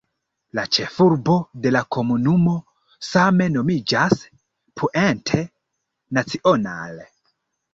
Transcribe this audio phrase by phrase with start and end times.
[0.59, 1.33] La ĉefurbo
[1.65, 2.55] de la komunumo
[3.09, 4.25] same nomiĝas
[4.83, 5.43] "Puente
[6.21, 7.01] Nacional".